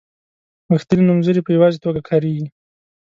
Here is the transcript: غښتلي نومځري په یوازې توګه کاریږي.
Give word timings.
غښتلي 0.71 1.03
نومځري 1.07 1.41
په 1.43 1.51
یوازې 1.55 1.81
توګه 1.85 2.01
کاریږي. 2.09 2.47